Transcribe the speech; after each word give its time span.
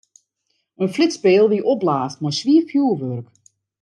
In 0.83 0.93
flitspeal 0.95 1.45
wie 1.51 1.67
opblaasd 1.73 2.21
mei 2.21 2.33
swier 2.37 2.63
fjurwurk. 2.69 3.27